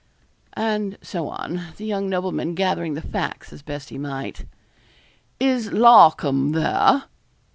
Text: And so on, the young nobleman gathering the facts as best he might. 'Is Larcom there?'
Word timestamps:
And 0.57 0.97
so 1.03 1.27
on, 1.29 1.61
the 1.77 1.85
young 1.85 2.09
nobleman 2.09 2.55
gathering 2.55 2.95
the 2.95 3.03
facts 3.03 3.53
as 3.53 3.61
best 3.61 3.89
he 3.89 3.99
might. 3.99 4.45
'Is 5.39 5.69
Larcom 5.71 6.53
there?' 6.53 7.03